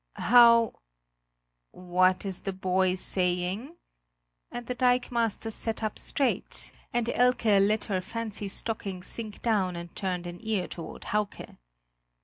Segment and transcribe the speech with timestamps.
[0.15, 0.73] "How
[1.69, 3.75] what is the boy saying?"
[4.51, 9.95] and the dikemaster sat up straight, and Elke let her fancy stocking sink down and
[9.95, 11.55] turned an ear toward Hauke.